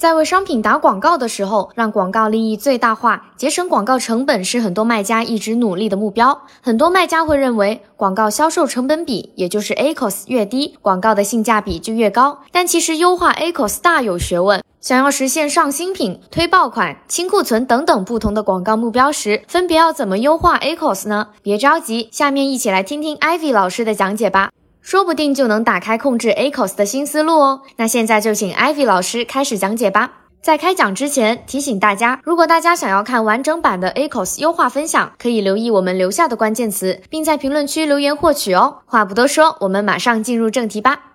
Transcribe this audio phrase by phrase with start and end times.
[0.00, 6.40] 在为商品打广告的时候，让广告利益最大化，节省广告成本是很多卖家一直努力的目标。
[6.62, 12.38] 很多卖家会认为，广告销售成本比，也就是 ACOS 越低，广告的性价比就越高。
[12.50, 14.62] 但其实优化 ACOS 大有学问。
[14.80, 21.28] 想要实现上新品、推爆款、清库存等等不同的广告目标时，分别要怎么优化 ACOS 呢？
[21.42, 24.50] 别着急，下面一起来听听 Ivy 老师的讲解吧。
[24.80, 27.62] 说不定就能打开控制 ACOS 的新思路哦。
[27.76, 30.12] 那现在就请 Ivy 老师开始讲解吧。
[30.42, 38.78] 在开讲之前，提醒大家，如果大家想要看完整版的 ACOS 优化分享，可以留意我们留下的关键词，并在评论区留言获取哦。
[38.86, 41.09] 话不多说，我们马上进入正题吧。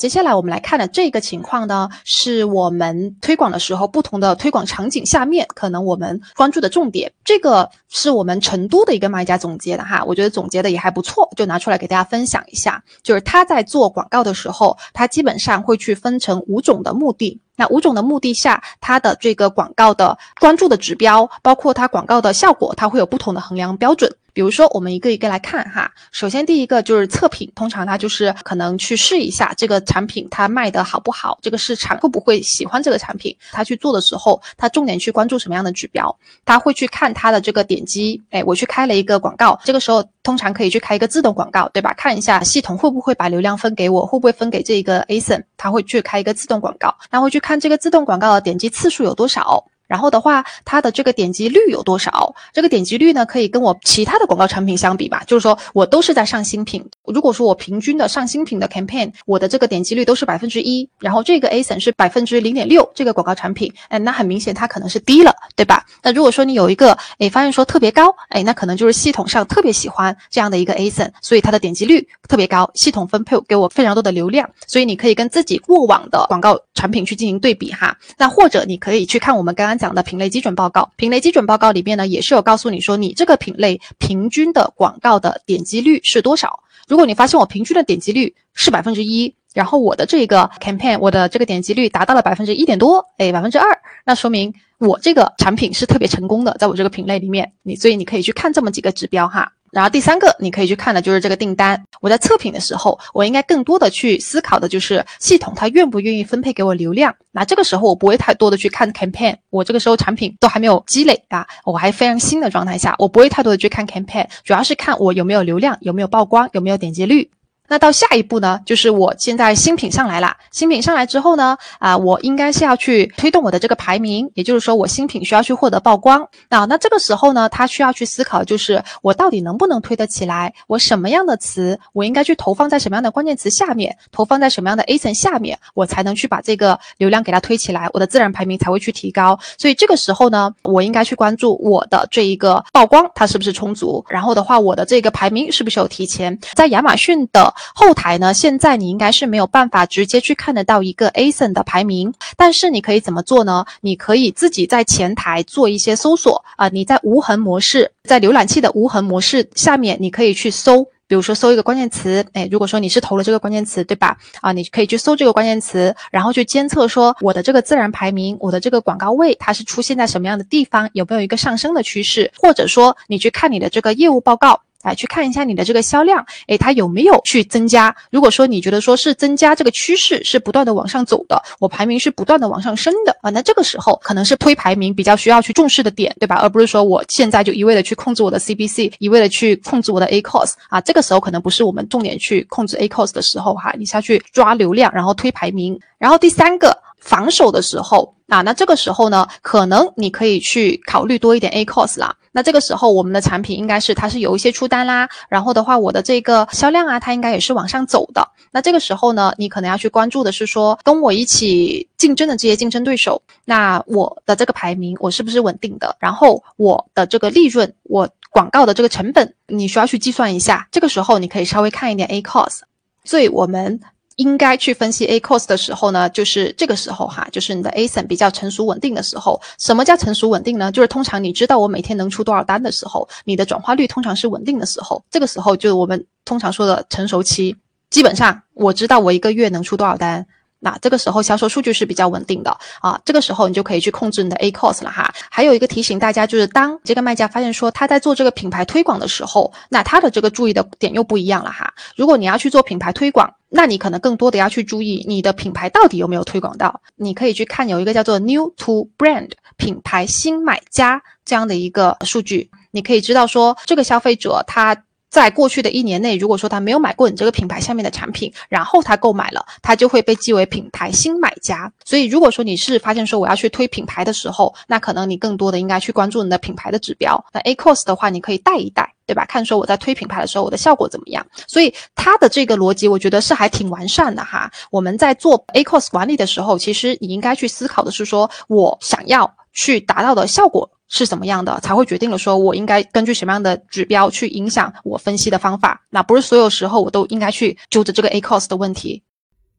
[0.00, 7.12] 接下来我们来看的这个情况呢，是我们推广的时候不同的推广场景下面可能我们关注的重点。
[7.24, 12.82] 这个是我们成都的一个卖家总结的哈，我觉得总结的也还不错，就拿出来给大家分享一下。
[13.02, 17.40] 就是他在做广告的时候，他基本上会去分成五种的目的。
[17.56, 24.10] 那五种的目的下，它的这个广告的关注的指标，包括它广告的效果，它会有不同的衡量标准。
[24.34, 25.92] 比如说，我们一个一个来看哈。
[26.10, 33.36] 首先，第一个就是测评，通常它就是可能去试一下这个产品它卖的好不好，这个市场会不会喜欢这个产品。
[33.52, 36.16] 他去做的时候，他重点去关注什么样的指标？
[36.46, 38.22] 他会去看他的这个点击。
[38.30, 41.92] 哎，我去开了一个广告，这个时候通常可以去开一个自动广告，对吧？
[41.94, 49.64] 看一下系统会不会把流量分给我，会不会分给这一个 ASIN，他会去开一个自动广告，那会去看这个自动广告的点击次数有多少。
[49.92, 52.34] 然后的话，它的这个点击率有多少？
[52.50, 55.22] 这个点击率呢，可以跟我其他的广告产品相比吧。
[55.26, 65.84] 就是说我都是在上新品，如果说我平均的上新品的 campaign，我的这个点击率都是百分之一，然后这个 ASIN 是百分之零点六，这个广告产品，哎，那很明显它可能是低了，对吧？
[66.02, 77.94] 那如果说你有一个，哎，发现说特别高，哎，那可能就是系统上特别喜欢这样的一个 ASIN，所以它的点击率特别高，系统分配给我非常多的流量，所以你可以跟自己过往的广告产品去进行对比哈。
[78.16, 80.68] 那或者你可以去看我们刚刚讲的品类基准报。
[80.70, 86.62] 告品类基准报告里面呢，也是有告诉你说，你这个品类平均的广告的点击率是多少。
[86.86, 93.66] 如果你发现我平均的点击率是百分之一，然后我的这个 campaign 我的这个点击率达到了百分之一点多，哎，百分之二，
[94.04, 94.54] 那说明
[94.86, 99.52] 我这个产品是特别成功的，在我这个品类里面，你所以你可以去看这么几个指标哈。
[99.70, 101.82] 然后第三个你可以去看的就是这个订单。
[102.02, 107.14] 我在测评的时候，我应该更多的去思考的就是系统它愿不愿意分配给我流量。
[107.30, 117.30] 那这个时候我不会太多的去看 campaign，我这个时候产品都还没有积累啊，我还非常新的状态下，我不会太多的去看 campaign，主要是看我有没有流量，有没有曝光，有没有点击率。
[117.72, 126.66] 那到下一步呢，就是我现在新品上来了，新品上来之后呢，啊，我应该是要去推动我的这个排名，也就是说我新品需要去获得曝光啊。
[126.66, 130.52] 那这个时候呢，他需要去思考，就是我到底能不能推得起来？
[130.66, 139.38] 我什么样的词，我应该去投放在什么样的关键词下面，投放在什么样的 A 层下面，我才能去把这个流量给它推起来，我的自然排名才会去提高。
[139.56, 147.50] 所以这个时候呢，我应该去关注我的这一个曝光它是不是充足，然后的话，我的这个排名是不是有提前，在亚马逊的。
[147.74, 148.32] 后台呢？
[148.34, 153.64] 现在你应该是没有办法直接去看得到一个 ASIN 的排名，但是你可以怎么做呢？
[153.80, 164.16] 你可以自己在前台做一些搜索啊，你在无痕模式，在浏览器的无痕模式下面，你可以去搜，比如说搜一个关键词，哎，如果说你是投了这个关键词，对吧？
[164.40, 174.60] 啊，你可以去搜这个关键词，然后去监测说我的这个自然排名，我的这个广告位它是出现在什么样的地方，有没有一个上升的趋势，或者说你去看你的这个业务报告。
[174.82, 177.94] 来去看一下你的这个销量，诶，它有没有去增加？
[178.10, 186.36] 如果说你觉得说是增加，这个趋势是不断的往上走的，我排名是不断的往上升的啊，那这个时候可能是推排名比较需要去重视的点，对吧？
[186.36, 196.76] 而不是说我现在就一味的去控制我的 CPC，一味的去控制我的 ACOS 啊，这个时候可能不是我们重点去控制 ACOS 的时候哈，你下去抓流量，然后推排名，然后第三个。
[197.02, 202.16] 防守的时候啊，那这个时候呢，可能你可以去考虑多一点 ACOS 啦。
[202.34, 208.26] 那这个时候我们的产品应该是它是有一些出单啦，然后的话我的这个销量啊，它应该也是往上走的。
[208.50, 215.94] 那这个时候呢，你可能要去关注的是说，跟我一起竞争的这些竞争对手，那我的这个排名我是不是稳定的？
[215.98, 220.66] 然后我的这个利润，我广告的这个成本，你需要去计算一下。
[220.70, 222.60] 这个时候你可以稍微看一点 ACOS。
[223.04, 223.78] 所以我们。
[224.22, 229.40] 应该去分析 A cost 的时候呢，就是这个时候哈，就是你的 ASIN 比较成熟稳定的时候。
[229.58, 230.70] 什么叫成熟稳定呢？
[230.70, 235.02] 就是通常你知道我每天能出多少单的时候，你的转化率通常是稳定的时候。
[235.10, 237.56] 这个时候就是我们通常说的成熟期。
[237.90, 240.24] 基本上我知道我一个月能出多少单。
[240.64, 245.12] 那这个时候销售数据是比较稳定的啊，这个时候你就可以去控制你的 A cost 了哈。
[245.28, 251.74] 还有一个提醒大家，就是当这个卖家发现说他在做这个品牌推广的时候，那他的这个注意的点又不一样了哈。
[251.96, 256.80] 如果你要去做品牌推广，那你可能更多的要去注意你的品牌到底有没有推广到。
[256.96, 264.76] 你可以去看有一个叫做 New to Brand 品牌新买家这样的一个数据，你可以知道说这个消费者他。
[265.12, 271.70] 在过去的一年内，如果说他没有买过你这个品牌下面的产品，然后他购买了，他就会被记为品牌新买家。
[271.84, 277.22] 所以，如果说你是发现说我要去推品牌的时候，那可能你更多的应该去关注你的品牌的指标。
[277.30, 279.24] 那 A cos 的话，你可以带一带，对吧？
[279.26, 281.26] 看说我在推品牌的时候，我的效果怎么样？
[281.46, 284.50] 所以它的这个逻辑，我觉得是还挺完善的哈。
[284.70, 290.70] 我们在做 A cos 管理的时候，其实你应该去思考的是说我想要去达到的效果。
[290.94, 295.80] 是怎么样的才会决定了说我应该根据什么样的指标去影响我分析的方法？
[295.88, 299.02] 那不是所有时候我都应该去揪着这个 A cos 的问题。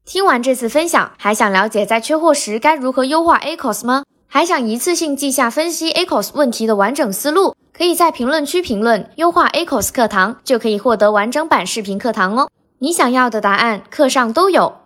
[0.05, 4.03] 听完这次分享，还想了解在缺货时该如何优化 A cos 吗？
[4.27, 7.55] 还想一次性记下分析 A cos 问题的完整思路？
[7.75, 12.49] 可以在评论区评论“优化 A cos 课堂”，就可以获得完整版视频课堂哦。
[12.77, 14.82] 你想要的答案，课上都有。